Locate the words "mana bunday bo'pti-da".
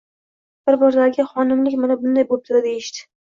1.83-2.65